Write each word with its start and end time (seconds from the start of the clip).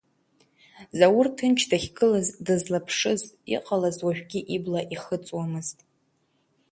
Заур 0.97 1.27
ҭынч 1.35 1.59
дахьгылаз, 1.69 2.27
дызлаԥшыз, 2.45 3.21
иҟалаз 3.55 3.97
уажәгьы 4.05 4.41
ибла 4.55 4.81
ихыҵуамызт. 4.93 5.77